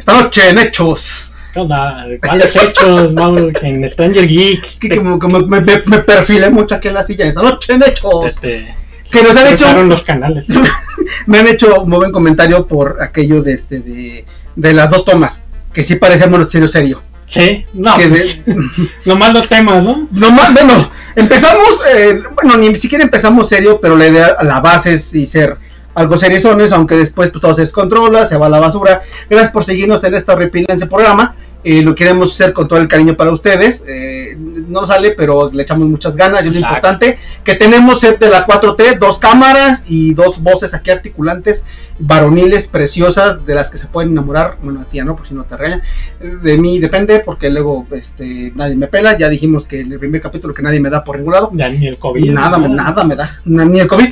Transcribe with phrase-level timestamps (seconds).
[0.00, 1.30] Esta noche en Hechos.
[1.52, 2.06] ¿Qué onda?
[2.24, 3.50] ¿Cuáles hechos, Mauro?
[3.60, 4.64] En Stranger Geek.
[4.64, 7.26] Es que como, como me, me, me perfilé mucho aquí en la silla.
[7.26, 8.24] Esta noche en Hechos.
[8.24, 8.74] Este,
[9.12, 9.82] Que nos han hecho.
[9.84, 10.46] los canales.
[11.26, 14.24] me han hecho un buen comentario por aquello de este de,
[14.56, 15.44] de las dos tomas.
[15.74, 17.02] Que sí parecía serio serio.
[17.26, 18.56] Sí, no, Que pues, de-
[19.04, 20.08] nomás los temas, ¿no?
[20.12, 24.94] No más, bueno, empezamos, eh, bueno, ni siquiera empezamos serio, pero la idea, la base
[24.94, 25.56] es y ser
[25.94, 29.02] algo seriosones, aunque después pues, todo se descontrola, se va a la basura.
[29.28, 31.34] Gracias por seguirnos en este horripilante programa.
[31.62, 33.84] eh, lo queremos hacer con todo el cariño para ustedes.
[33.86, 36.42] eh, no sale, pero le echamos muchas ganas.
[36.46, 40.90] Y lo importante, que tenemos set de la 4T, dos cámaras y dos voces aquí
[40.90, 41.66] articulantes,
[41.98, 44.56] varoniles, preciosas, de las que se pueden enamorar.
[44.62, 45.82] Bueno, a ti no, por si no te reñan.
[46.20, 49.18] De mí depende, porque luego este, nadie me pela.
[49.18, 51.50] Ya dijimos que en el primer capítulo que nadie me da por ningún lado.
[51.52, 52.30] Ya ni el COVID.
[52.30, 53.04] Nada, me- nada.
[53.04, 53.38] me da.
[53.44, 54.08] Ni el COVID.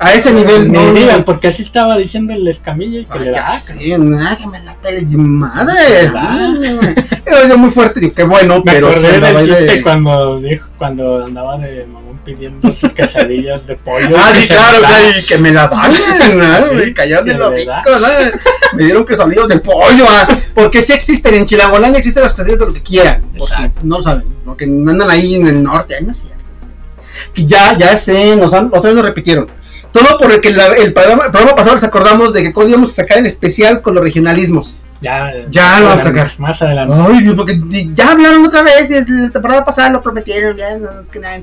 [0.00, 0.92] A ese nivel, Ni no.
[0.94, 4.36] digan, porque así estaba diciendo el escamilla y que Ay, le da.
[4.38, 5.74] que me la pele, madre.
[6.02, 6.54] ¿Verdad?
[7.26, 10.38] Era yo muy fuerte, digo, qué bueno, Me pero acordé sí, del chiste de- cuando
[10.38, 14.16] dijo, cuando andaba de mamón pidiendo sus quesadillas de pollo.
[14.16, 14.88] Ah, sí, claro, da.
[14.88, 15.92] claro, y que me las dan.
[16.20, 17.74] Sí, me callaron que de los hijos.
[18.74, 22.66] Me dieron quesadillas de pollo, ah, porque sí existen, en Chilangolandia existen las quesadillas de
[22.66, 23.80] lo que quieran, Exacto.
[23.82, 26.12] no lo saben, porque andan ahí en el norte, ahí no.
[27.34, 29.48] Que ya, ya sé, nos han, otra vez nos repitieron.
[29.92, 32.94] Todo porque la- el, programa, el programa pasado nos acordamos de que cuando íbamos a
[32.94, 34.78] sacar el especial con los regionalismos.
[35.00, 36.28] Ya, Ya lo vamos a sacar.
[36.40, 36.94] Más adelante.
[36.98, 37.60] Ay, Dios, porque
[37.94, 41.40] ya hablaron otra vez, desde la temporada pasada lo prometieron, ya, es que nada.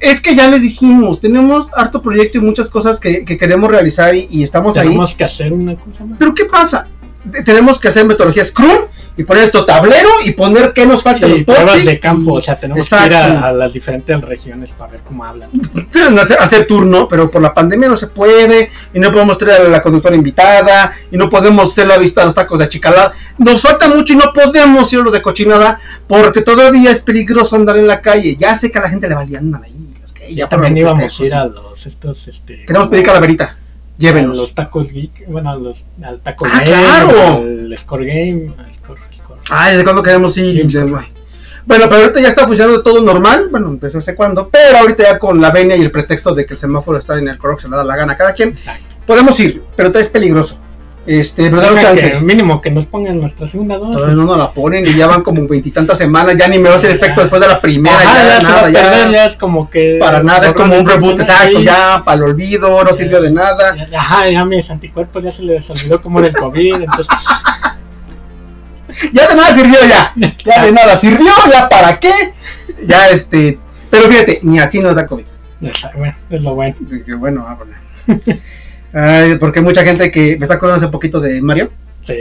[0.00, 4.14] Es que ya les dijimos, tenemos harto proyecto y muchas cosas que, que queremos realizar
[4.14, 4.88] y, y estamos ahí.
[4.88, 6.18] Tenemos que hacer una cosa más.
[6.18, 6.88] Pero ¿qué pasa?
[7.24, 8.86] De- tenemos que hacer metodología Scrum
[9.18, 12.38] y poner esto tablero y poner qué nos falta Y los pruebas de campo, y-
[12.38, 15.48] o sea, tenemos que ir a, a las diferentes regiones para ver cómo hablan.
[16.18, 19.68] hacer, hacer turno, pero por la pandemia no se puede, y no podemos traer a
[19.68, 23.12] la conductora invitada, y no podemos hacer la vista a los tacos de achicalada.
[23.38, 27.56] Nos falta mucho y no podemos ir a los de cochinada, porque todavía es peligroso
[27.56, 28.36] andar en la calle.
[28.36, 29.94] Ya sé que a la gente le valía andar ahí.
[30.04, 33.04] es que Y ya también ponemos íbamos a ir a los estos este Queremos pedir
[33.06, 33.56] calaverita.
[33.96, 34.36] A Llévenos.
[34.36, 37.36] los tacos geek, bueno, a los, al taco Ah, game, claro.
[37.38, 39.38] al score game, al score, score.
[39.50, 40.70] Ay, ¿desde cuándo queremos ir?
[40.70, 40.78] Sí.
[41.64, 45.18] Bueno, pero ahorita ya está funcionando todo normal, bueno, desde hace cuándo, pero ahorita ya
[45.18, 47.62] con la venia y el pretexto de que el semáforo está en el color que
[47.62, 48.86] se le da la gana a cada quien, Exacto.
[49.04, 50.58] podemos ir, pero es peligroso.
[51.06, 52.10] Este, pero Deja chance.
[52.12, 53.94] que mínimo que nos pongan nuestra segunda dosis.
[53.96, 56.74] Todavía no nos la ponen y ya van como veintitantas semanas, ya ni me va
[56.74, 59.36] a hacer efecto después de la primera, Ajá, ya, ya, nada, ya, perder, ya es
[59.36, 63.20] como que para nada, es como un reboot, exacto, ya para el olvido, no sirvió
[63.22, 63.76] de nada.
[63.88, 67.06] Ya- Ajá, ya mis anticuerpos ya se les olvidó como era el COVID, entonces
[69.12, 70.12] Ya de nada sirvió ya,
[70.44, 72.34] ya de nada sirvió, ya para qué,
[72.86, 73.58] ya este,
[73.90, 75.24] pero fíjate, ni así nos da COVID.
[75.96, 76.74] bueno, es lo bueno.
[77.04, 77.72] Que bueno, ah, bueno.
[78.98, 81.70] Ay, porque mucha gente que me está acordando hace poquito de Mario.
[82.00, 82.14] Sí,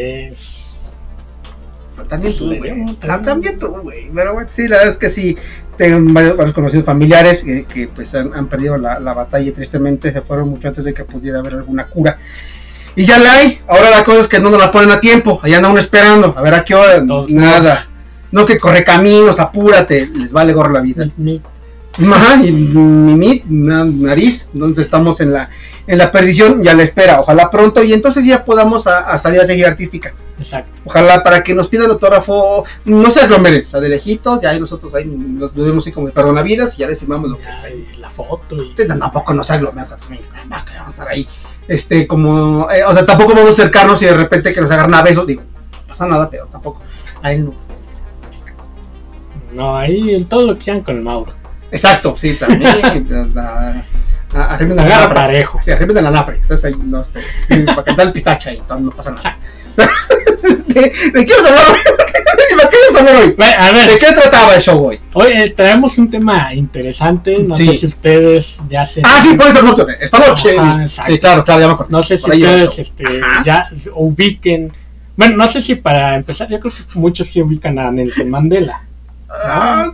[1.96, 2.60] Pero También tú, güey.
[2.70, 2.98] también.
[3.08, 4.10] Ah, También tú, güey.
[4.14, 5.38] Pero bueno, sí, la verdad es que sí.
[5.78, 9.52] Tengo varios, varios conocidos familiares que, que, pues han, han perdido la, la batalla y
[9.52, 12.18] tristemente se fueron mucho antes de que pudiera haber alguna cura.
[12.96, 13.60] Y ya la hay.
[13.68, 15.40] Ahora la cosa es que no nos la ponen a tiempo.
[15.44, 16.34] Allá anda uno esperando.
[16.38, 17.04] A ver a qué hora.
[17.30, 17.78] Nada.
[18.32, 20.08] No que corre caminos, apúrate.
[20.08, 21.08] Les vale gorro la vida.
[21.18, 21.42] mi-
[22.12, 25.50] Ajá, y mi mi- na- nariz, entonces estamos en la
[25.88, 29.18] en la perdición y a la espera, ojalá pronto y entonces ya podamos a, a
[29.20, 30.14] salir a seguir artística.
[30.40, 30.82] exacto.
[30.86, 34.60] Ojalá para que nos pidan autógrafo, no se aglomeren, o sea, de lejitos, ya ahí
[34.60, 37.44] nosotros ahí nos vemos así como de perdonavidas y ya les firmamos lo que
[37.96, 40.24] y la foto y Sí, tampoco nos aglomeran, o sea, tampoco
[40.76, 41.28] vamos a estar ahí.
[41.68, 44.94] Este, como, eh, o sea, tampoco vamos a acercarnos y de repente que nos agarran
[44.96, 46.82] a besos, digo, no pasa nada, pero tampoco.
[47.22, 47.54] Ahí no.
[49.54, 51.34] no, ahí el- todo lo que quieran con el Mauro.
[51.72, 53.06] Exacto, sí, también.
[54.36, 55.16] arriba de la Agarra nafra.
[55.22, 55.60] parejo.
[55.62, 56.38] Sí, arriba de la nafre.
[56.42, 57.22] Estás ahí, no, este,
[57.66, 59.38] para cantar el pistache ahí, no pasa nada.
[60.46, 61.78] Este, ¿De qué os hablar hoy?
[62.58, 63.36] ¿De qué os hablar hoy?
[63.58, 65.00] A ¿De ver, qué trataba el show hoy?
[65.14, 67.66] hoy eh, traemos un tema interesante, no Sí.
[67.68, 69.02] sé si ustedes ya se...
[69.04, 70.58] Ah, sí, por eso no, esta noche.
[70.60, 71.98] Ajá, sí, claro, claro, ya me acuerdo.
[71.98, 73.04] No sé si ustedes este,
[73.44, 74.72] ya ubiquen.
[75.18, 78.84] Bueno, no sé si para empezar, yo creo que muchos sí ubican a Nelson Mandela.
[79.30, 79.94] Ah,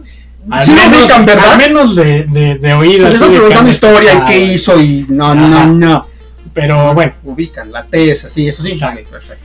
[0.50, 1.52] Al sí lo menos, ubican, ¿verdad?
[1.52, 5.46] Al menos de, de, de así están preguntando historia y qué hizo y no, no,
[5.46, 5.66] Ajá.
[5.68, 6.08] no.
[6.54, 8.78] Pero bueno, Ubican la tesa, sí, eso sí.
[8.82, 9.44] Vale, perfecto.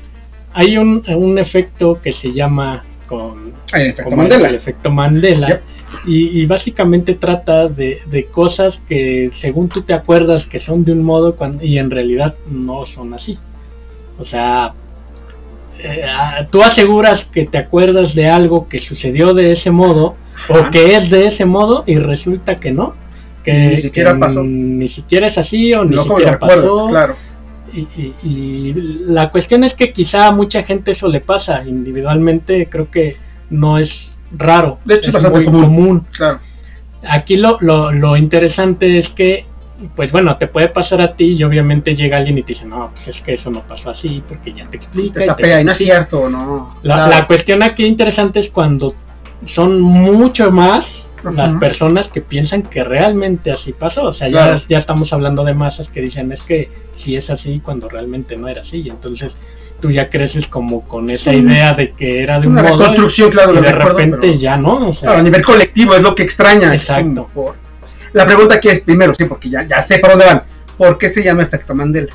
[0.55, 4.49] hay un, un efecto que se llama con, Ah, el efecto Mandela.
[4.49, 5.49] el efecto Mandela.
[5.49, 5.63] Yep.
[6.07, 10.93] Y, y básicamente trata de, de cosas que según tú te acuerdas que son de
[10.93, 13.39] un modo cuando, y en realidad no son así.
[14.19, 14.73] O sea,
[15.79, 20.17] eh, ah, tú aseguras que te acuerdas de algo que sucedió de ese modo
[20.49, 22.95] o que es de ese modo y resulta que no.
[23.43, 24.43] Que, Ni siquiera que pasó.
[24.43, 26.89] Ni siquiera es así o ni No siquiera pasó.
[26.89, 27.15] claro.
[27.73, 28.73] Y, y- y
[29.07, 31.63] la cuestión es que quizá a mucha gente eso le pasa.
[31.67, 33.17] Individualmente creo que
[33.51, 34.79] no es raro.
[34.85, 35.63] De hecho, es bastante muy común.
[35.65, 36.07] común.
[36.17, 36.39] Claro.
[37.09, 39.45] Aquí lo, lo, lo interesante es que,
[39.95, 42.91] pues bueno, te puede pasar a ti y obviamente llega alguien y te dice, no,
[42.93, 45.23] pues es que eso no pasó así porque ya te explica.
[45.25, 46.07] y te pega y no es explica".
[46.07, 46.77] cierto, no.
[46.83, 47.11] La, Claro.
[47.13, 48.93] la cuestión aquí interesante es cuando
[49.45, 54.05] son mucho más las personas que piensan que realmente así pasó.
[54.05, 54.55] O sea, Claro.
[54.57, 58.37] ya, ya estamos hablando de masas que dicen es que sí es así cuando realmente
[58.37, 58.83] no era así.
[58.83, 59.37] Y entonces
[59.81, 61.39] tú ya creces como con esa Sí.
[61.39, 64.33] idea de que era de un Una modo reconstrucción, claro, y de recuerdo, repente pero-
[64.35, 64.89] ya no.
[64.89, 66.73] O sea, Claro, a nivel colectivo es lo que extraña.
[66.73, 67.29] Exacto.
[67.35, 67.57] por-
[68.13, 70.43] La pregunta aquí es, primero, sí, porque ya, ya sé por dónde van.
[70.79, 72.13] ¿Por qué se llama efecto Mandela?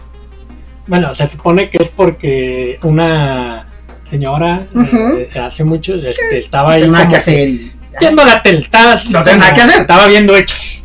[0.88, 3.68] Bueno, se supone que es porque una
[4.12, 4.98] señora Ujú.
[5.18, 7.48] eh, hace mucho este, estaba ahí No hay nada como que hacer.
[7.50, 9.82] Y, viendo la tele, estaba, No tenía nada que hacer.
[9.82, 10.84] estaba viendo hechos.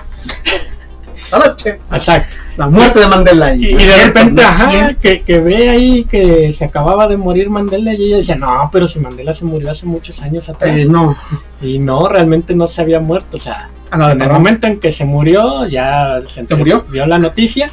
[1.92, 2.36] Exacto.
[2.56, 3.54] la muerte de Mandela.
[3.54, 7.92] Y, de cierto, repente, ajá, que, que ve ahí que se acababa de morir Mandela
[7.94, 10.78] y ella decía, no, pero si Mandela se murió hace muchos años atrás.
[10.80, 11.16] Eh, no,
[11.60, 13.36] Y no, realmente no se había muerto.
[13.36, 16.86] O sea, a nada, en el momento en que se murió, ya se, ¿Se murió?
[16.90, 17.70] vio la noticia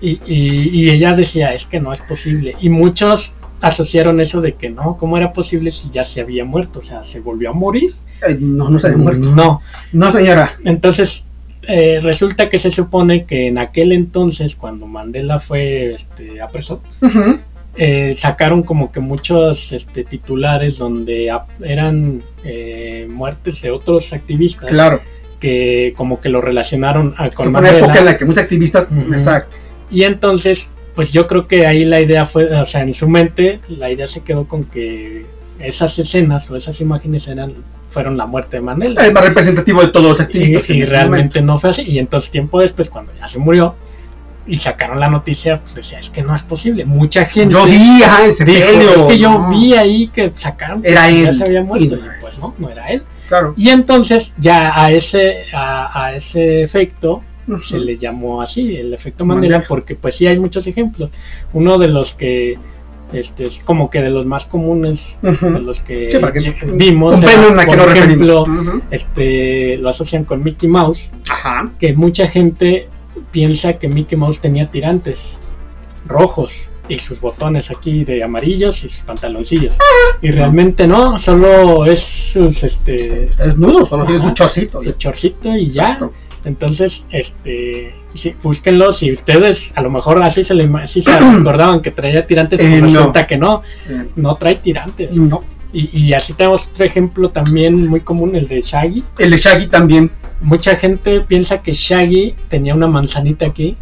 [0.00, 2.56] y, y- y ella decía, es que no es posible.
[2.60, 6.80] Y muchos asociaron eso de que no, ¿cómo era posible si ya se había muerto?
[6.80, 7.94] O sea, ¿se volvió a morir?
[8.26, 9.30] Eh, no, no se había muerto.
[9.30, 9.62] No.
[9.92, 10.52] No, señora.
[10.64, 11.24] Entonces,
[11.62, 16.82] eh, resulta que se supone que en aquel entonces, cuando Mandela fue este, apresado,
[17.76, 21.32] eh, sacaron como que muchos este, titulares donde
[21.62, 25.00] eran eh, muertes de otros activistas Claro.
[25.38, 28.42] que como que lo relacionaron a, con Fue una época en Mandela la que muchos
[28.42, 28.88] activistas.
[29.12, 29.56] Exacto.
[29.88, 33.60] y entonces pues yo creo que ahí la idea fue o sea en su mente
[33.68, 35.26] la idea se quedó con que
[35.58, 37.54] esas escenas o esas imágenes eran
[37.90, 40.70] fueron la muerte de Mandela El más representativo de todos los activistas.
[40.70, 43.74] y realmente no fue así y entonces tiempo después cuando ya se murió
[44.46, 47.54] y sacaron la noticia pues decía es que no es posible mucha gente.
[47.54, 49.50] Yo vi, ajá, ese dijo, es que yo no.
[49.50, 52.68] vi ahí que sacaron que Era ya él, se había muerto y pues no no
[52.68, 53.54] era él Claro.
[53.56, 57.22] y entonces ya a ese a, a ese efecto
[57.60, 59.68] Se le llamó así el efecto Mandela, Mandela.
[59.68, 61.10] porque pues sí hay muchos ejemplos
[61.52, 62.58] uno de los que
[63.12, 67.96] este es como que de los más comunes de los que Sí, vimos era, por
[67.96, 68.44] ejemplo
[68.90, 71.70] este lo asocian con Mickey Mouse Ajá.
[71.78, 72.88] que mucha gente
[73.32, 75.38] piensa que Mickey Mouse tenía tirantes
[76.06, 79.76] rojos y sus botones aquí de amarillos y sus pantaloncillos
[80.20, 84.82] y realmente no solo es sus este desnudo, solo tiene su chorcito.
[84.82, 85.98] su chorcito y ya.
[86.44, 88.92] Entonces, este, sí, búsquenlo.
[88.92, 91.00] Si ustedes a lo mejor así se, le, se
[91.36, 92.86] recordaban que traía tirantes, pues Eh, no.
[92.86, 95.16] resulta que no, Eh, no trae tirantes.
[95.16, 95.42] No.
[95.72, 99.04] Y, y así tenemos otro ejemplo también muy común, el de Shaggy.
[99.18, 100.10] El de Shaggy también.
[100.42, 103.76] Mucha gente piensa que Shaggy tenía una manzanita aquí.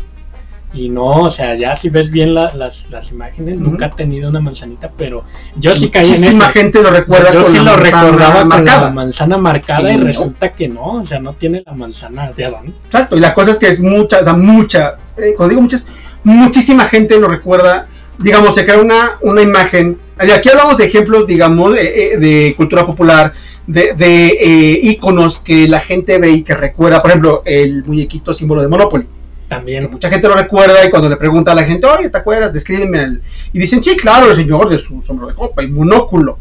[0.73, 4.29] Y no, o sea, ya si ves bien la- las, las imágenes, nunca ha tenido
[4.31, 5.25] una manzanita, pero
[5.57, 6.53] yo sí caí en Muchísima eso.
[6.53, 8.91] gente lo recuerda yo con sí la lo recordaba con la marcada.
[8.93, 10.05] manzana marcada Y y no.
[10.05, 12.73] resulta que no, o sea, no tiene la manzana de Adán.
[12.87, 15.87] Exacto, y la cosa es que es mucha, o sea, mucha, eh, cuando digo muchas,
[16.23, 17.89] muchísima gente lo recuerda,
[18.19, 22.55] digamos, se crea una, una imagen, y aquí hablamos de ejemplos, digamos, de, eh, de
[22.57, 23.33] cultura popular,
[23.67, 28.33] de, de eh, íconos que la gente ve y que recuerda, por ejemplo, el muñequito
[28.33, 29.07] símbolo de Monopoly.
[29.51, 29.91] También.
[29.91, 32.53] Mucha gente lo recuerda y cuando le pregunta a la gente, oye, ¿te acuerdas?
[32.53, 33.23] Descríbeme el...
[33.53, 36.39] Y dicen, sí, claro, el señor de su sombrero de copa y monóculo.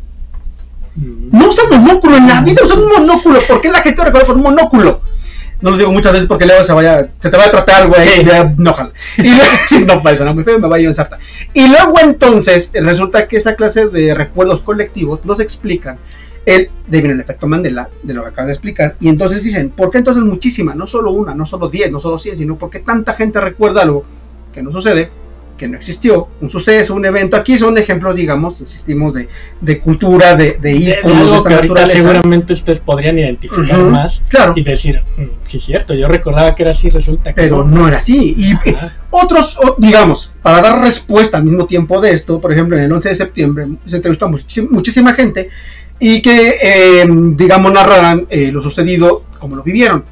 [0.96, 1.36] Mm.
[1.36, 3.40] No usa monóculo en la vida, usa un monóculo.
[3.48, 5.02] ¿Por qué la gente lo recuerda por un monóculo?
[5.60, 7.96] No lo digo muchas veces porque luego se vaya, se te va a tratar algo
[7.98, 8.24] ahí, Sí.
[8.24, 8.92] ya, no, ojalá.
[9.18, 11.18] Y luego, sí, no, va a sonar muy feo, me va a ir en sarta.
[11.56, 15.98] Y luego entonces, resulta que esa clase de recuerdos colectivos nos explican
[16.46, 19.70] el, de viene el efecto Mandela, de lo que acabas de explicar, y entonces dicen,
[19.70, 20.74] ¿por qué entonces muchísima?
[20.76, 24.04] No solo una, no solo diez, no solo cien, sino porque tanta gente recuerda algo
[24.54, 25.10] que no sucede,
[25.58, 27.36] que no existió, un suceso, un evento.
[27.36, 29.28] Aquí son ejemplos, digamos, insistimos, de,
[29.60, 31.94] de cultura, de, de De- de íconos de esta naturaleza.
[32.00, 36.64] seguramente ustedes podrían identificar más Claro, y decir, "Mm, sí es cierto, yo recordaba que
[36.64, 38.36] era así, resulta que pero no era así.
[38.38, 38.96] Y Ajá.
[39.10, 43.10] otros, digamos, para dar respuesta al mismo tiempo de esto, por ejemplo, en el 11
[43.10, 45.50] de septiembre se entrevistó a muchísima gente
[46.00, 50.06] y que, eh, digamos, narraran eh, lo sucedido como lo vivieron.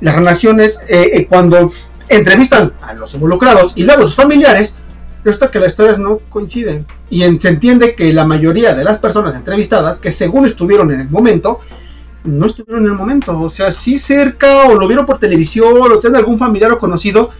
[0.00, 1.70] Las relaciones, eh, eh, cuando
[2.08, 4.76] entrevistan a los involucrados y luego sus familiares,
[5.24, 6.86] resulta que las historias no coinciden.
[7.08, 11.00] Y en- se entiende que la mayoría de las personas entrevistadas, que según estuvieron en
[11.00, 11.60] el momento,
[12.24, 13.38] no estuvieron en el momento.
[13.40, 17.30] O sea, sí cerca, o lo vieron por televisión, o tienen algún familiar o conocido,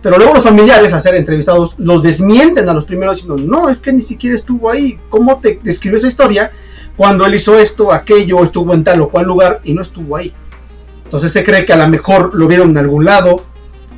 [0.00, 3.78] pero luego los familiares, a ser entrevistados, los desmienten a los primeros diciendo, no, es
[3.80, 4.98] que ni siquiera estuvo ahí.
[5.10, 6.50] ¿Cómo te describió esa historia
[7.02, 10.32] cuando él hizo esto, aquello, estuvo en tal o cual lugar y no estuvo ahí?
[11.02, 13.44] Entonces se cree que a lo mejor lo vieron en algún lado,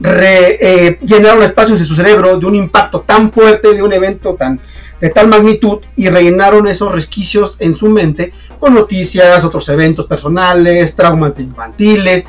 [0.02, 4.58] eh, llenaron espacios en su cerebro de un impacto tan fuerte, de un evento tan
[5.02, 10.96] de tal magnitud y rellenaron esos resquicios en su mente con noticias, otros eventos personales,
[10.96, 12.24] traumas infantiles,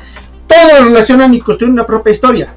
[0.46, 2.54] todo lo relacionan y construyen una propia historia.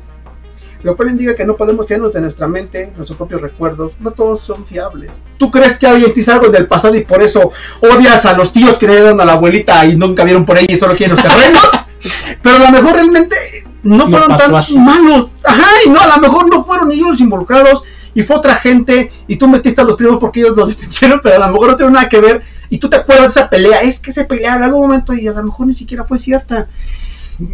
[0.81, 4.39] Lo cual indica que no podemos fiarnos de nuestra mente, nuestros propios recuerdos, no todos
[4.39, 5.21] son fiables.
[5.37, 8.53] ¿Tú crees que alguien te hizo algo del pasado y por eso odias a los
[8.53, 11.15] tíos que le dieron a la abuelita y nunca vieron por ahí y solo quieren
[11.17, 11.67] los terrenos?
[12.41, 13.35] Pero a lo mejor realmente
[13.83, 14.51] no fueron tan
[14.83, 15.35] malos.
[15.43, 17.83] Ajá, y no, a lo mejor no fueron ellos involucrados
[18.13, 21.35] y fue otra gente y tú metiste a los primos porque ellos los defendieron, pero
[21.35, 23.81] a lo mejor no tiene nada que ver y tú te acuerdas de esa pelea.
[23.81, 26.69] Es que se pelearon en algún momento y a lo mejor ni siquiera fue cierta.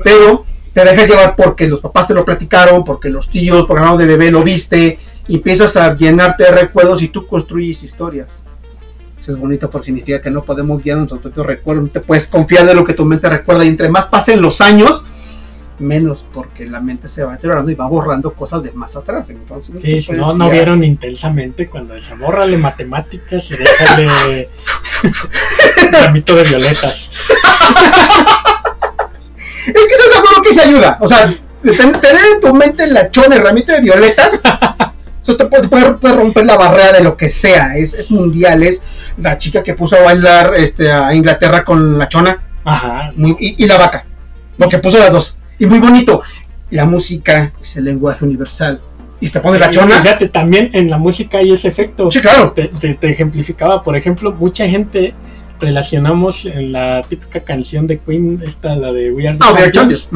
[0.04, 4.06] Pero te dejas llevar porque los papás te lo platicaron, porque los tíos, por de
[4.06, 8.28] bebé lo viste, y empiezas a llenarte de recuerdos y tú construyes historias.
[9.22, 12.28] Eso es bonito porque significa que no podemos guiar nuestros propios recuerdos, no te puedes
[12.28, 15.06] confiar de lo que tu mente recuerda y entre más pasen los años,
[15.80, 19.30] menos porque la mente se va deteriorando y va borrando cosas de más atrás.
[19.30, 24.50] Entonces, sí, si no, no vieron intensamente cuando se borrale matemáticas y déjale
[25.94, 27.12] ramito de violetas.
[30.16, 30.98] Es que eso es algo que se ayuda.
[31.02, 34.42] O sea, tener en tu mente la chona, el ramito de violetas,
[35.22, 37.76] eso te puede, romper la barrera de lo que sea.
[37.78, 38.64] Es, mundial.
[38.64, 38.84] Es
[39.18, 43.12] la chica que puso a bailar este, a Inglaterra con la chona Ajá.
[43.18, 44.06] y, la vaca.
[44.58, 45.40] Lo que puso las dos.
[45.60, 46.22] Y muy bonito.
[46.72, 48.82] La música es el lenguaje universal.
[49.20, 50.02] Y te pone la chona.
[50.02, 52.12] Fíjate, también en la música hay ese efecto.
[52.12, 52.52] Sí, claro.
[52.52, 55.14] Te, te ejemplificaba, por ejemplo, mucha gente
[55.60, 60.10] relacionamos en la típica canción de Queen, esta, la de We Are the ah, Champions,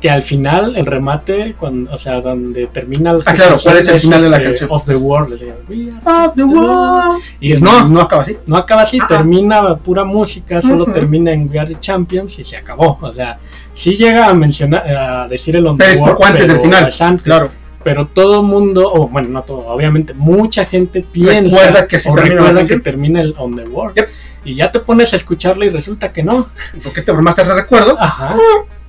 [0.00, 4.00] que al final, el remate, cuando, o sea, donde termina ah, claro, ¿cuál es el
[4.00, 4.70] final de la este, canción?
[4.72, 7.22] Of the World, Of the World.
[7.40, 8.36] Y no, no acaba así.
[8.46, 12.44] No acaba así, ah, termina pura música, solo termina en We Are the Champions y
[12.44, 12.98] se acabó.
[13.00, 13.38] O sea,
[13.72, 16.92] sí llega a mencionar, a decir el On the World, antes del final,
[17.22, 22.14] claro pero todo mundo, o bueno, no todo, obviamente mucha gente piensa recuerda que, se
[22.14, 23.98] recuerda que termina el On the World
[24.44, 26.48] y ya te pones a escucharla y resulta que no.
[26.82, 27.96] ¿Por qué te formaste ese recuerdo?
[28.00, 28.36] Ajá.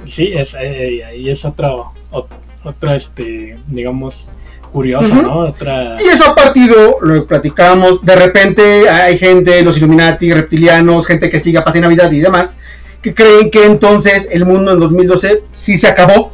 [0.05, 1.91] Sí, es, eh, ahí es otro,
[2.63, 4.31] otro, este, digamos,
[4.71, 5.39] curioso, ¿no?
[5.39, 5.97] Otra...
[5.99, 11.39] Y eso ha partido, lo platicamos, de repente hay gente, los Illuminati, reptilianos, gente que
[11.39, 12.57] sigue a Pati Navidad y demás,
[13.01, 16.31] que creen que entonces el mundo en 2012 sí se acabó.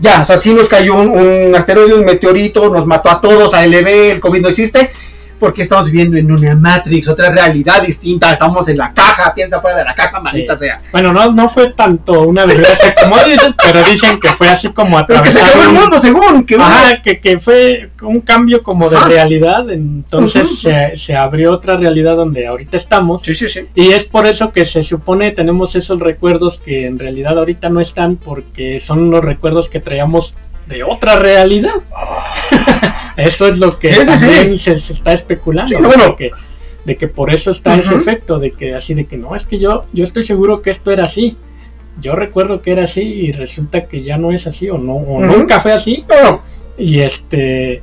[0.00, 3.52] Ya, o sea, sí nos cayó un, un asteroide, un meteorito, nos mató a todos,
[3.52, 4.92] a LB, el COVID no existe,
[5.38, 9.78] porque estamos viviendo en una Matrix, otra realidad distinta, estamos en la caja, piensa fuera
[9.78, 10.80] de la caja, maldita sea.
[10.92, 14.98] Bueno, no, no fue tanto una desgracia como dices, pero dicen que fue así como
[14.98, 15.42] atravesar.
[15.42, 16.44] que se acabó el mundo, según.
[16.44, 21.76] Que, Ajá, que, que, fue un cambio como de realidad, entonces se, se, abrió otra
[21.76, 23.22] realidad donde ahorita estamos.
[23.22, 23.68] Sí, sí, sí.
[23.74, 27.80] Y es por eso que se supone tenemos esos recuerdos que en realidad ahorita no
[27.80, 30.36] están, porque son los recuerdos que traíamos
[30.68, 31.74] de otra realidad.
[33.16, 35.78] eso es lo que también Se, está especulando.
[35.80, 36.30] de, que,
[36.84, 39.58] de, que, por eso está ese efecto, de que así de que no, es que
[39.58, 41.36] yo, yo estoy seguro que esto era así.
[42.00, 45.20] Yo recuerdo que era así y resulta que ya no es así o no, o
[45.20, 46.04] nunca fue así.
[46.76, 47.82] Y este,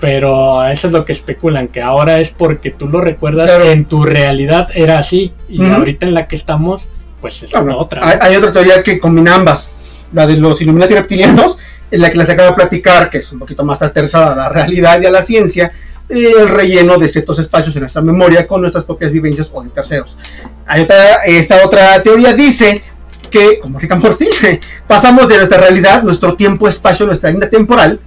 [0.00, 4.04] pero eso es lo que especulan, que ahora es porque tú lo recuerdas en tu
[4.04, 6.88] realidad era así y ahorita en la que estamos,
[7.20, 8.08] pues es otra.
[8.08, 9.72] Hay, hay, otra teoría que combina ambas,
[10.14, 11.58] la de los Illuminati reptilianos
[11.90, 14.48] en la que les acabo de platicar, que es un poquito más aterrizada a la
[14.48, 15.72] realidad y a la ciencia,
[16.08, 20.16] el relleno de ciertos espacios en nuestra memoria con nuestras propias vivencias o de terceros.
[21.26, 22.82] esta otra teoría dice
[23.30, 23.96] que, como Rick
[24.86, 28.00] pasamos de nuestra realidad, nuestro tiempo-espacio, nuestra línea temporal,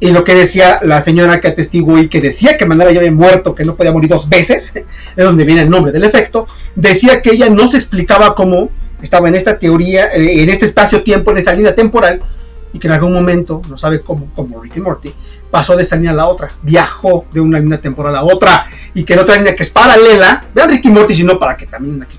[0.00, 3.12] y lo que decía la señora que atestiguó y que decía que Mandela ya había
[3.12, 4.72] muerto, que no podía morir dos veces,
[5.16, 8.70] es donde viene el nombre del efecto, decía que ella no se explicaba cómo
[9.02, 12.22] estaba en esta teoría, eh, en este espacio-tiempo, en esta línea temporal,
[12.72, 15.14] y que en algún momento, no sabe cómo, como Ricky Morty,
[15.50, 19.04] pasó de esa línea a la otra, viajó de una línea temporal a otra, y
[19.04, 22.18] que en otra línea que es paralela, vean Ricky Morty, sino para que también aquí.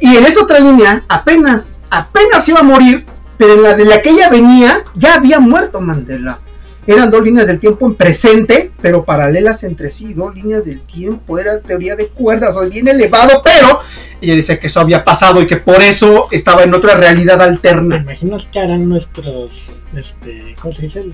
[0.00, 3.06] Y en esa otra línea, apenas, apenas iba a morir,
[3.38, 6.40] pero en la de la que ella venía, ya había muerto Mandela.
[6.86, 11.38] Eran dos líneas del tiempo en presente, pero paralelas entre sí, dos líneas del tiempo,
[11.38, 13.80] era teoría de cuerdas, o bien elevado, pero
[14.24, 17.96] ella dice que eso había pasado y que por eso estaba en otra realidad alterna.
[17.96, 21.04] ¿Te imaginas que harán nuestros, este, ¿cómo se dice?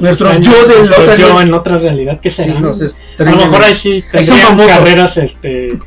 [0.00, 2.64] nuestros yo de la otra yo en otra realidad que serán.
[2.64, 5.78] a lo mejor ahí sí tendrían carreras, este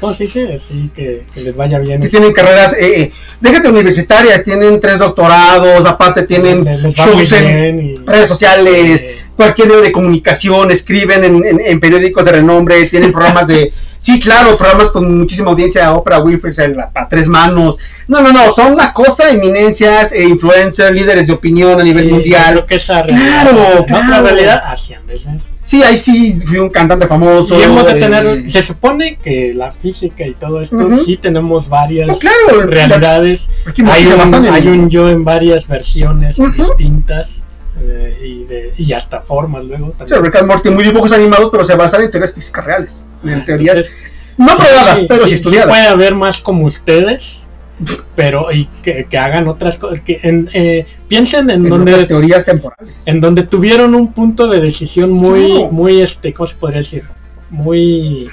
[0.00, 0.54] ¿Cómo se dice?
[0.54, 2.00] Así que, les vaya bien.
[2.00, 9.06] tienen carreras, eh, eh, déjate universitarias, tienen tres doctorados, aparte tienen shows en redes sociales,
[9.36, 14.90] cualquier medio de comunicación, escriben en, periódicos de renombre, tienen programas de, sí, claro, programas
[14.90, 16.52] con muchísima audiencia, Oprah Winfrey,
[16.94, 17.78] a tres manos,
[18.08, 22.12] No, no, no, son una cosa, eminencias, e influencers, líderes de opinión a nivel Sí,
[22.12, 22.52] mundial.
[22.52, 24.04] Creo que esa Claro, realidad, claro.
[24.04, 25.40] otra realidad, así han de ser.
[25.64, 27.56] Sí, ahí sí fui un cantante famoso.
[27.56, 31.68] Y hemos de eh, tener, se supone que la física y todo esto, sí tenemos
[31.68, 33.48] varias No, claro, realidades.
[33.64, 37.44] Ricky Hay un, hay un yo en varias versiones distintas
[37.84, 40.24] eh, y, de- y hasta formas luego Sí, también.
[40.24, 43.04] Rick and Morty, muy dibujos animados, pero se basan en teorías físicas reales.
[43.24, 43.92] En teorías Entonces,
[44.38, 45.68] no probadas, sí, pero sí, sí, estudiadas.
[45.68, 47.48] puede haber más como ustedes,
[48.16, 50.00] pero y que, que hagan otras cosas.
[50.00, 52.94] Que en, eh, piensen en en donde teorías temporales.
[53.06, 57.04] en donde tuvieron un punto de decisión muy, muy, este, ¿cómo se podría decir?
[57.50, 58.28] Muy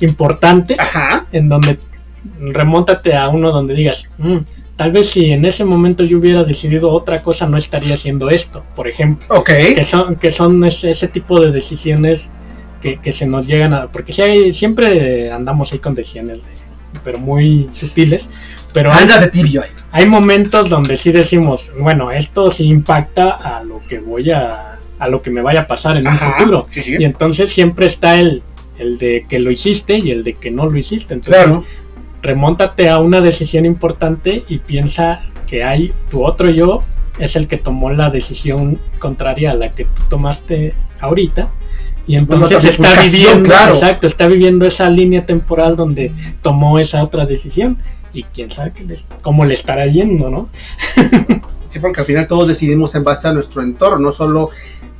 [0.00, 1.26] importante, Ajá.
[1.32, 1.78] en donde
[2.40, 4.38] remóntate a uno donde digas, "Mm,
[4.80, 8.64] tal vez si en ese momento yo hubiera decidido otra cosa, no estaría haciendo esto,
[8.74, 9.26] por ejemplo.
[9.28, 9.50] Ok.
[9.74, 12.30] Que son, que son ese, ese tipo de decisiones
[12.80, 13.88] que, que se nos llegan a...
[13.88, 16.50] Porque si hay, siempre andamos ahí con decisiones, de-
[17.04, 18.30] pero muy sutiles.
[18.72, 19.68] Pero hay, Andas de tibio ahí.
[19.92, 25.08] hay momentos donde sí decimos, bueno, esto sí impacta a lo que voy a, a
[25.10, 26.66] lo que me vaya a pasar en Ajá, un futuro.
[26.70, 26.96] sí, sí.
[26.98, 28.42] Y entonces siempre está el,
[28.78, 31.12] el de que lo hiciste y el de que no lo hiciste.
[31.12, 31.64] Entonces, Claro.
[32.22, 36.80] Remóntate a una decisión importante y piensa que hay tu otro yo
[37.18, 41.48] es el que tomó la decisión contraria a la que tú tomaste ahorita
[42.06, 43.74] y entonces está viviendo claro.
[43.74, 46.12] exacto está viviendo esa línea temporal donde
[46.42, 47.78] tomó esa otra decisión
[48.12, 50.48] y quién sabe les- cómo le estará yendo no
[51.70, 54.50] Sí, porque al final todos decidimos en base a nuestro entorno, no solo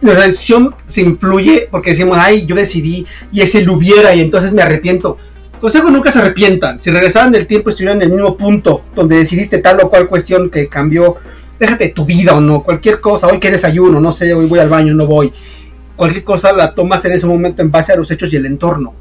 [0.00, 4.52] nuestra decisión se influye porque decimos, ay, yo decidí y ese lo hubiera y entonces
[4.52, 5.18] me arrepiento.
[5.60, 6.82] Consejo, nunca se arrepientan.
[6.82, 10.48] Si regresaran del tiempo estuvieran en el mismo punto donde decidiste tal o cual cuestión
[10.48, 11.16] que cambió,
[11.58, 14.70] déjate tu vida o no, cualquier cosa, hoy que desayuno, no sé, hoy voy al
[14.70, 15.30] baño, no voy.
[15.96, 18.94] Cualquier cosa la tomas en ese momento en base a los hechos y el entorno.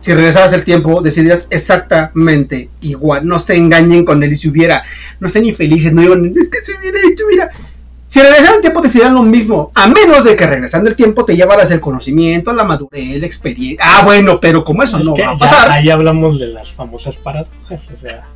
[0.00, 3.26] Si regresaras el tiempo, decidirías exactamente igual.
[3.26, 4.82] No se engañen con él y si hubiera.
[5.20, 7.50] No sean infelices, no digan, es que si hubiera hecho, mira.
[8.12, 9.72] Si regresaran el tiempo, decidirían lo mismo.
[9.74, 13.82] A menos de que regresando el tiempo te llevaras el conocimiento, la madurez, la experiencia.
[13.82, 15.70] Ah, bueno, pero como eso Es no va a ya pasar.
[15.70, 18.26] ahí hablamos de las famosas paradojas o sea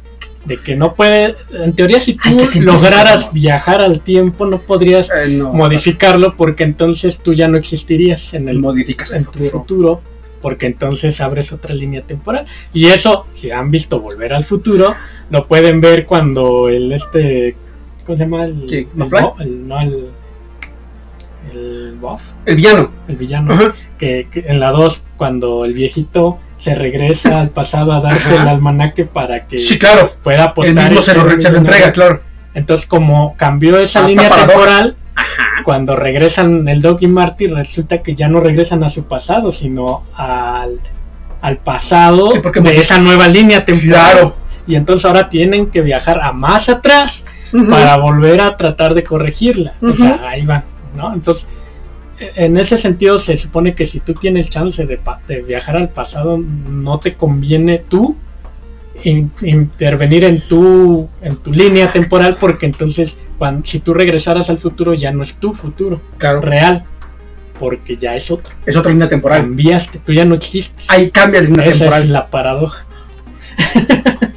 [0.46, 5.28] de que no puede en teoría si tú lograras viajar al tiempo no podrías Eh,
[5.36, 9.50] no, modificarlo porque entonces tú ya no existirías en el modificas el en tu futuro.
[9.50, 10.00] futuro
[10.40, 14.94] porque entonces abres otra línea temporal y eso si han visto volver al futuro
[15.30, 17.56] lo pueden ver cuando el este
[18.06, 18.78] cómo se llama el, ¿Qué?
[18.96, 20.10] el el- no el
[21.52, 22.90] el Buff El villano.
[23.08, 23.72] el villano Ajá.
[23.98, 28.42] que, que en la 2 cuando el viejito se regresa al pasado a darse Ajá.
[28.42, 30.10] el almanaque para que Sí, claro.
[30.22, 32.20] pueda El apostar mismo y se lo, se lo entrega, claro.
[32.54, 34.96] entonces como cambió esa Ah, línea temporal
[35.64, 40.02] cuando regresan el Doc y Marty resulta que ya no regresan a su pasado sino
[40.14, 40.80] al,
[41.42, 44.36] al pasado Sí, porque de esa nueva línea temporal Claro.
[44.66, 47.24] y entonces ahora tienen que viajar a más atrás
[47.70, 49.74] Para volver a tratar de corregirla.
[49.82, 50.64] O sea, ahí van,
[50.96, 51.12] ¿no?
[51.14, 51.48] Entonces,
[52.18, 55.88] en ese sentido se supone que si tú tienes chance de, pa- de viajar al
[55.90, 58.16] pasado, no te conviene tú
[59.04, 64.56] in- intervenir en tu, en tu línea temporal porque entonces cuando, si tú regresaras al
[64.58, 66.40] futuro ya no es tu futuro Claro.
[66.40, 66.84] real
[67.60, 68.54] porque ya es otro.
[68.64, 69.42] Es otra línea temporal.
[69.42, 70.86] Cambiaste, tú ya no existes.
[70.90, 72.02] Hay cambios de línea Esa temporal.
[72.02, 72.84] es la paradoja.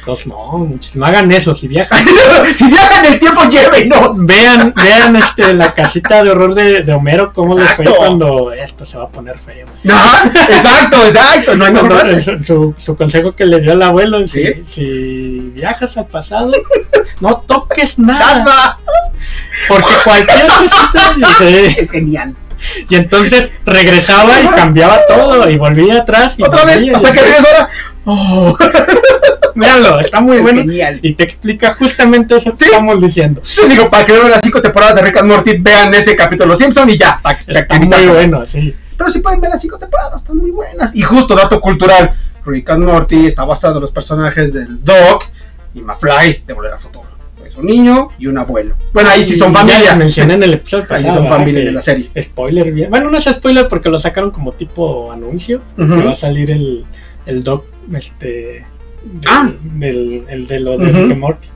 [0.00, 1.98] Entonces, no, no hagan eso, si viajan
[2.56, 4.26] si viajan el tiempo, llévenos.
[4.26, 8.84] Vean, vean este, la casita de horror de, de Homero, cómo le fue cuando esto
[8.84, 9.66] se va a poner feo.
[9.92, 11.56] Ajá, exacto, exacto.
[11.56, 12.20] No frase.
[12.22, 14.62] su, su- su consejo que le dio al abuelo, si, Sí.
[14.66, 16.50] si viajas al pasado,
[17.20, 18.78] no toques nada, Nada.
[19.68, 21.14] porque cualquier cosita.
[21.80, 22.34] Es genial.
[22.90, 27.20] y entonces regresaba y cambiaba todo, y volvía atrás, y Otra vez, hasta y- que
[27.20, 27.68] regresó ahora.
[28.04, 28.56] Oh,
[29.54, 31.00] Véanlo, está muy es bueno, genial.
[31.02, 32.70] y te explica justamente eso que Sí.
[32.70, 33.42] estamos diciendo.
[33.42, 36.44] Yo digo, para que vean las cinco temporadas de Rick and Morty, vean ese capítulo
[36.44, 37.20] de Los Simpson y ya.
[37.22, 38.74] para que Está muy bueno, sí.
[38.96, 40.94] Pero si pueden ver las cinco temporadas, están muy buenas.
[40.94, 42.14] Y justo, dato cultural,
[42.46, 45.24] Rick and Morty está basado en los personajes del Doc
[45.74, 47.06] y McFly de Volver al Futuro.
[47.44, 48.76] Es un niño y un abuelo.
[48.92, 49.80] Bueno, ahí sí son Ya familia.
[49.90, 51.14] les mencioné en el episodio Ahí pasado.
[51.14, 51.38] son ¿verdad?
[51.38, 52.10] familia de la serie.
[52.20, 52.90] Spoiler bien.
[52.90, 55.60] Bueno, no es spoiler porque lo sacaron como tipo anuncio.
[55.76, 56.84] Que va a salir el,
[57.30, 57.64] el doc,
[57.94, 58.64] este.
[59.26, 59.50] Ah.
[59.76, 60.86] Del, el de lo de.
[60.86, 61.48] Rick and Morty.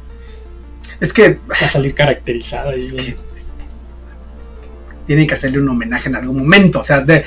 [1.01, 2.89] Es que Va a salir caracterizado ahí.
[2.91, 3.17] bien.
[5.07, 6.81] tienen que hacerle un homenaje en algún momento.
[6.81, 7.25] O sea, de,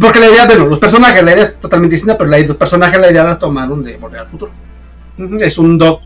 [0.00, 3.00] porque la idea, bueno, los personajes, la idea es totalmente distinta, pero la, los personajes,
[3.00, 4.52] la idea la tomaron de Volver al Futuro.
[5.40, 6.02] Es un doc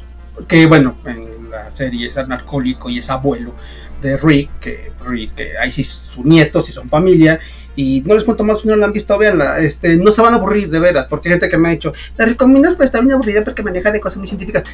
[0.48, 3.55] que, bueno, en la serie es alcohólico y es abuelo
[4.00, 7.38] de Rick, que, Rick, que ahí sí es su nieto, sí son familia,
[7.76, 9.61] Y no les cuento más, si no la han visto, veanla.
[9.61, 11.92] Este, no se van a aburrir, de veras, porque hay gente que me ha dicho,
[12.16, 14.64] te recomiendas, pero está bien aburrida porque maneja de cosas muy científicas.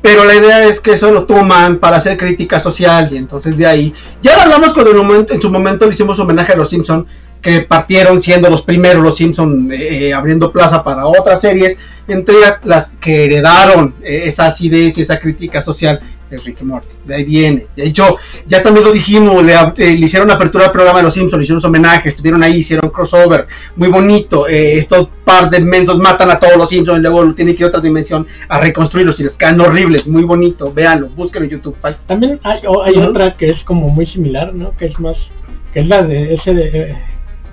[0.00, 3.66] Pero la idea es que eso lo toman para hacer crítica social y entonces de
[3.66, 3.92] ahí.
[4.22, 4.92] Ya lo hablamos cuando
[5.28, 7.06] en, su momento le hicimos homenaje a los Simpson
[7.42, 12.60] que partieron siendo los primeros los Simpson eh, abriendo plaza para otras series, entre ellas
[12.64, 16.88] las que heredaron eh, esa acidez y esa crítica social de Rick y Morty.
[17.04, 17.66] De ahí viene.
[17.74, 21.14] De hecho, ya también lo dijimos, le, eh, le hicieron apertura al programa de los
[21.14, 24.48] Simpsons, le hicieron su homenaje, estuvieron ahí, hicieron crossover, muy bonito.
[24.48, 27.62] eh, estos par de mensos matan a todos los Simpsons y luego lo tienen que
[27.62, 30.72] ir a otra dimensión a reconstruirlos y les quedan horribles, muy bonito.
[30.72, 31.76] Véanlo, búsquenlo en YouTube.
[32.06, 32.60] También hay,
[32.96, 34.76] otra que es como muy similar, ¿no?
[34.76, 35.34] Que es más.
[35.72, 36.70] Que es la de ese de.
[36.72, 36.96] Eh,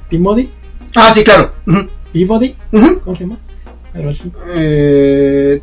[0.09, 0.49] Timothy.
[0.95, 1.51] Ah, sí, claro.
[2.13, 2.55] Peabody.
[2.71, 2.99] ujú.
[3.01, 3.37] ¿Cómo se llama?
[3.91, 4.31] Pero sí.
[4.53, 5.61] Eh,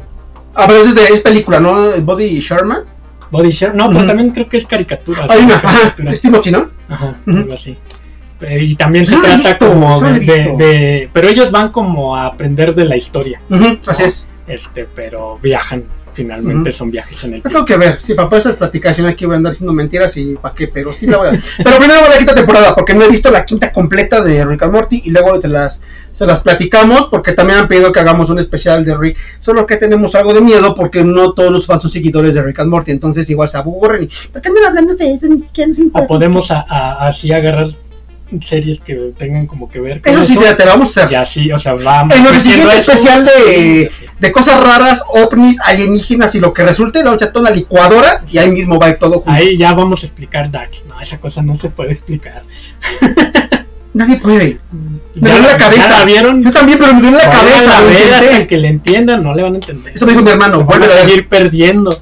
[0.54, 1.98] ah, pero es, de, es película, ¿no?
[2.02, 2.84] Body Sherman.
[3.32, 3.74] Body Share.
[3.74, 5.26] No, pero también creo que es caricatura.
[5.28, 6.12] Hay una, caricatura.
[6.12, 6.70] es Timothy, ¿no?
[6.88, 7.36] Ajá, Ujú.
[7.38, 7.76] algo así.
[8.42, 10.56] Eh, Y también se trata visto, como de, de- visto.
[10.58, 13.40] de- Pero ellos van como a aprender de la historia.
[13.86, 14.06] Así No.
[14.08, 14.28] es.
[14.46, 15.82] Este, pero viajan.
[16.14, 19.36] Finalmente son viajes en el tengo que ver, si para esas platicaciones aquí voy a
[19.38, 21.30] andar diciendo mentiras y para qué, pero sí la voy a.
[21.64, 24.44] Pero primero voy a la quinta temporada, porque no he visto la quinta completa de
[24.44, 25.80] Rick and Morty y luego se las,
[26.12, 29.16] se las platicamos, porque también han pedido que hagamos un especial de Rick.
[29.40, 32.60] Solo que tenemos algo de miedo, porque no todos los fans son seguidores de Rick
[32.60, 35.26] and Morty, entonces igual se aburren y ¿por qué andan hablando de eso?
[35.28, 36.04] Ni siquiera nos importa.
[36.04, 37.68] O podemos a- a- así agarrar
[38.40, 41.12] series que tengan como que ver con Eso sí, fíjate, vamos a hacer.
[41.12, 42.14] Y así, o sea, vamos.
[42.16, 47.04] En nuestro siguiente especial de, Sí, de cosas raras, ovnis, alienígenas y lo que resulte,
[47.04, 49.30] la echar toda una licuadora y ahí mismo va a ir todo junto.
[49.30, 50.84] Ahí ya vamos a explicar Dax.
[50.88, 52.42] No, esa cosa no se puede explicar.
[53.94, 54.58] Nadie puede.
[55.14, 55.88] Me ¿Ya, duele la cabeza.
[55.90, 56.42] ¿Ya la vieron?
[56.42, 57.78] Yo también, pero me duele la Vayan cabeza.
[57.78, 59.92] a ver hasta que le entiendan, no le van a entender.
[59.94, 61.00] Eso me dijo mi hermano, vuelve a ver.
[61.08, 61.94] seguir perdiendo.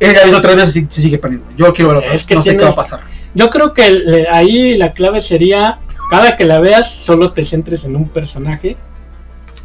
[0.00, 1.46] Él ya hizo tres veces y se sigue perdiendo.
[1.56, 2.26] Yo quiero verlo otra Es vez.
[2.26, 3.00] que No sé qué va a pasar.
[3.34, 5.78] Yo creo que el- ahí la clave sería,
[6.10, 8.76] cada que la veas, solo te centres en un personaje,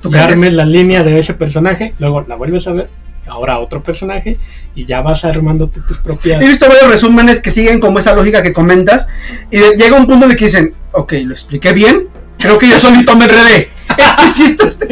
[0.01, 2.89] ¿Tú y armes la línea de ese personaje, luego la vuelves a ver,
[3.27, 4.37] ahora otro personaje,
[4.75, 6.41] y ya vas armando tú tus propias...
[6.43, 9.07] He visto varios resúmenes que siguen como esa lógica que comentas
[9.51, 12.07] y de- llega un punto en el que dicen, ok, lo expliqué bien,
[12.39, 13.69] creo que yo solito me enredé.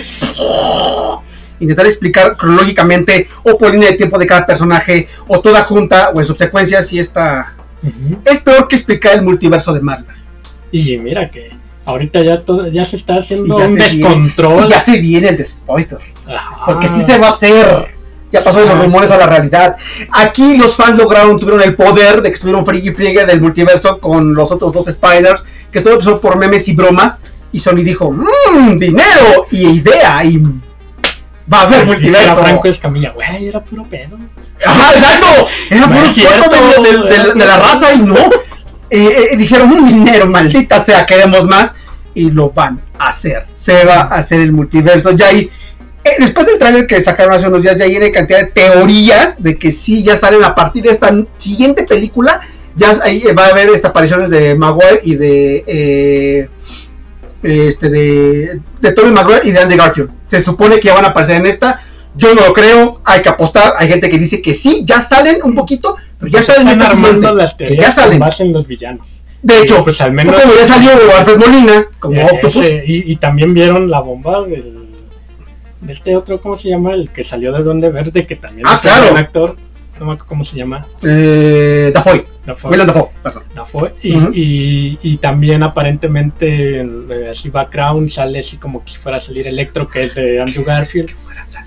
[1.59, 6.19] Intentar explicar cronológicamente o por línea de tiempo de cada personaje o toda junta o
[6.19, 7.53] en subsecuencia si está...
[8.25, 10.15] Es peor que explicar el multiverso de Marvel.
[10.71, 11.51] Y mira que
[11.85, 14.69] ahorita ya todo, ya se está haciendo un se viene- descontrol.
[14.69, 15.99] Ya se viene el de spoiler.
[16.27, 16.65] Ajá.
[16.65, 17.93] Porque sí se va a hacer.
[18.31, 19.75] Ya pasó de los rumores a la realidad.
[20.11, 24.33] Aquí los fans lograron, tuvieron el poder de que estuvieron y friegue del multiverso con
[24.33, 27.19] los otros dos Spiders, que todo empezó por memes y bromas.
[27.51, 30.37] Y Sony dijo, mmm, dinero y idea y
[31.51, 32.35] va a haber Era multiverso.
[32.35, 34.17] Franco Escamilla, güey, era puro pedo.
[34.65, 35.47] Ajá, exacto.
[35.69, 38.15] Era No puro foto de, de- de- era de la raza y no.
[38.89, 41.75] Eh, eh, dijeron, un dinero, maldita sea, queremos más.
[42.13, 43.47] Y lo van a hacer.
[43.55, 45.11] Se va a hacer el multiverso.
[45.11, 45.49] Ya hay.
[46.03, 49.41] Eh, después del tráiler que sacaron hace unos días, ya hay una cantidad de teorías
[49.41, 52.41] de que sí ya salen a partir de esta siguiente película.
[52.75, 55.63] Ya ahí va a haber estas apariciones de Maguire y de.
[55.67, 56.49] eh,
[57.43, 60.09] este de, de Tobey Maguire y de Andy Garfield.
[60.27, 61.81] Se supone que ya van a aparecer en esta.
[62.15, 63.73] Yo no lo creo, hay que apostar.
[63.77, 66.91] Hay gente que dice que sí, ya salen un poquito, pero ya salen en esta
[66.91, 67.35] armando siguiente.
[67.43, 68.19] las que teorías ya salen.
[68.19, 69.23] base en los villanos.
[69.41, 72.63] De hecho, pues al menos como ya salió Alfred Molina, como Eh, Octopus.
[72.65, 74.90] ese- y, y también vieron la bomba del,
[75.81, 76.93] de este otro, ¿cómo se llama?
[76.93, 79.11] El que salió de Donde Verde, que también Ah, es claro.
[79.11, 79.57] un actor,
[79.99, 83.43] no me acuerdo cómo se llama, Eh, Dafoe, Dafoe, Dafoe, perdón.
[83.55, 88.97] Dafoe, y, y, y también aparentemente en, eh, así background sale así como que si
[88.97, 91.09] fuera a salir Electro, que es de Andrew Garfield,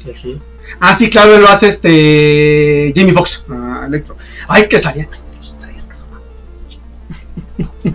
[0.07, 0.39] y así.
[0.81, 4.17] Ah, sí, claro, lo hace este Jamie Foxx, ah, Electro.
[4.49, 6.09] Ay, que salían los tres que son-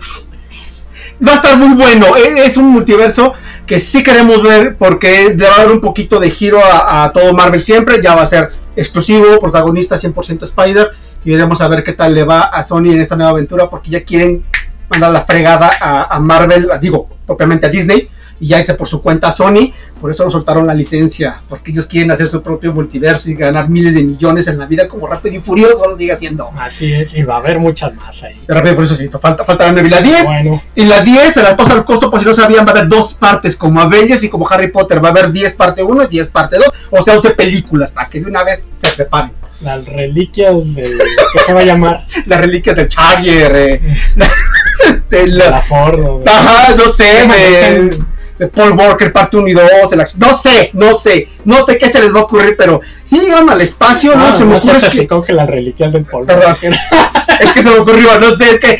[1.26, 2.16] Va a estar muy bueno.
[2.16, 3.34] e- Es un multiverso
[3.70, 7.32] que sí queremos ver porque le va a dar un poquito de giro a, todo
[7.32, 8.02] Marvel siempre.
[8.02, 10.90] Ya va a ser exclusivo, protagonista 100% Spider.
[11.24, 13.90] Y veremos a ver qué tal le va a Sony en esta nueva aventura porque
[13.90, 14.42] ya quieren
[14.88, 18.08] mandar la fregada a, a Marvel, digo, propiamente a Disney.
[18.40, 19.70] Y ya irse por su cuenta Sony.
[20.00, 21.42] Por eso nos soltaron la licencia.
[21.48, 24.88] Porque ellos quieren hacer su propio multiverso y ganar miles de millones en la vida
[24.88, 26.50] como Rápido y Furioso lo sigue haciendo.
[26.58, 28.40] Así es, y va a haber muchas más ahí.
[28.48, 30.24] De Rápido y Furioso sí, falta, falta la 9 y la 10.
[30.24, 32.72] Bueno, Y la 10 se las pasa al costo, por si no sabían, va a
[32.72, 35.04] haber dos partes, como Avengers y como Harry Potter.
[35.04, 38.08] Va a haber 10 parte 1 y 10 parte 2, o sea, 11 películas, para
[38.08, 39.32] que de una vez se preparen.
[39.60, 42.06] las reliquias del ¿qué se va a llamar?
[42.26, 43.80] Las reliquias del Charger, eh,
[45.10, 46.26] de la- La Ford.
[46.26, 48.04] Ajá, no sé, me- de
[48.48, 52.00] Paul Walker, parte 1 y 2, el no sé, no sé, no sé qué se
[52.00, 55.26] les va a ocurrir, pero si llegaron al espacio, Ah, no, se me no ocurre
[55.26, 56.26] que, las reliquias del polvo.
[56.26, 56.56] Perdón.
[57.40, 58.78] es que se me ocurrió, no sé, es que,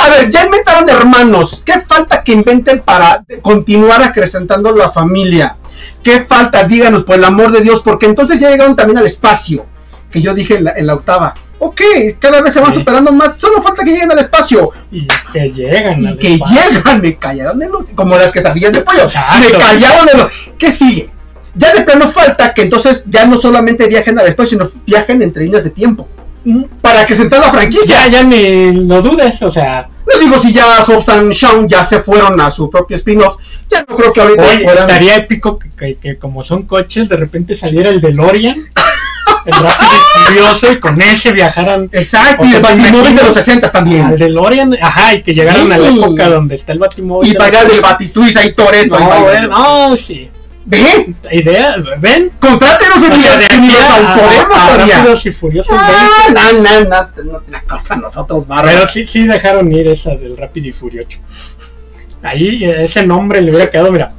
[0.00, 5.56] a ver, ya inventaron hermanos, ¿qué falta que inventen para continuar acrecentando la familia?
[6.02, 6.64] ¿Qué falta?
[6.64, 9.66] Díganos, por el amor de Dios, porque entonces ya llegaron también al espacio,
[10.10, 11.34] que yo dije en la, en la octava.
[11.62, 11.80] Ok,
[12.18, 12.78] cada vez se van Sí.
[12.78, 14.70] superando más, solo falta que lleguen al espacio.
[14.90, 16.00] Y que llegan.
[16.02, 16.58] Y al que espacio.
[16.70, 17.84] llegan, me callaron de los.
[17.94, 19.02] Como las quesadillas de pollo.
[19.02, 19.48] Exacto.
[19.50, 20.32] Me callaron de los.
[20.58, 21.10] ¿Qué sigue?
[21.54, 25.44] Ya de plano falta que entonces ya no solamente viajen al espacio, sino viajen entre
[25.44, 26.08] líneas de tiempo.
[26.44, 28.06] Mm, Para acrecentar la franquicia.
[28.06, 29.88] Ya, ya ni lo dudes, o sea.
[30.12, 33.36] No digo si ya Hobbs and Shawn ya se fueron a su propio spin-off.
[33.70, 34.88] Ya no creo que ahorita Oye, puedan.
[34.88, 38.56] estaría épico que, que- que como son coches, de repente saliera el DeLorean,
[39.46, 43.22] el rápido y furioso, y con ese viajaran Exacto, O y sea, el Batimóvil de
[43.22, 44.16] los 60 al también.
[44.16, 47.28] DeLorean, ajá, y que llegaran a la época donde está el Batimóvil.
[47.28, 48.98] Y de pagar los- el Batitwist ahí Toreto.
[48.98, 50.30] No, güey, no, sí.
[50.66, 51.14] ¿Ve?
[51.32, 52.30] Idea, ven.
[52.38, 54.96] Contrátenos O en sea, de aquí Universal, a, podemos a- a todavía.
[54.98, 55.90] Rápidos y Furiosos Ah,
[56.26, 56.40] 20.
[56.40, 56.80] no, no,
[57.24, 58.68] no, no te la costa a nosotros, bárbaro.
[58.76, 61.18] Pero sí, sí dejaron ir esa del Rápido y Furioso.
[62.22, 64.12] Ahí eh, ese nombre le hubiera quedado, mira.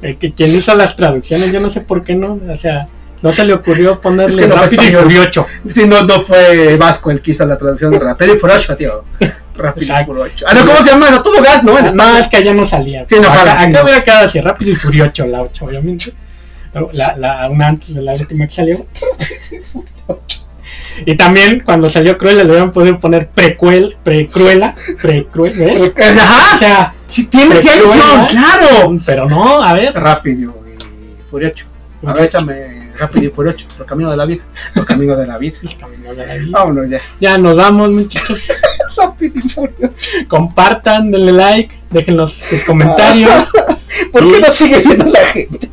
[0.00, 2.38] El que quien hizo las traducciones, yo no sé por qué no.
[2.50, 2.86] O sea,
[3.24, 5.02] no se le ocurrió ponerle Es que no Rápido y.
[5.02, 5.46] Furioso.
[5.66, 9.02] Sí, no, no fue Vasco el que hizo la traducción de Rápido y Furioso, tío.
[9.56, 10.04] Rápido y.
[10.04, 10.44] Furioso.
[10.46, 11.08] Ah, no, ¿cómo se llama?
[11.08, 11.80] A todo gas, ¿no?
[11.94, 13.06] No, es que allá no salía.
[13.08, 13.82] Sí, no, acá sí, acá no.
[13.82, 16.12] hubiera quedado así, Rápido y Furioso, la 8, obviamente.
[16.92, 18.76] La, la, una antes de la última que salió.
[21.06, 25.92] y también cuando salió Cruella le hubieran podido poner precuel, precruela, precruel, ¿ves?
[25.96, 26.58] Pero- O Ajá.
[26.58, 28.94] sea, Sí, tiene, opción, claro.
[29.06, 29.94] pero no, a ver.
[29.94, 31.66] Rápido y Furioso.
[32.04, 33.66] A ver, échame Rápido y Furioso.
[33.78, 34.42] Los caminos de la vida.
[34.74, 35.56] Los caminos de la vida.
[35.60, 36.46] Pues, camino de la vida.
[36.58, 37.00] Vámonos ya.
[37.20, 38.48] Ya nos vamos, muchachos.
[38.96, 39.94] Rápido y Furioso.
[40.28, 43.48] Compartan, denle like, déjenos sus comentarios
[44.12, 45.70] ¿Por qué no sigue viendo la gente?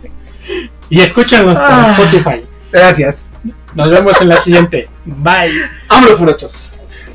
[0.89, 1.95] y escúchenos por Ah.
[1.97, 2.43] Spotify.
[2.71, 3.27] Gracias.
[3.73, 4.89] Nos vemos en la siguiente.
[5.05, 5.51] Bye.
[5.89, 6.73] Vámonos, Furiosos.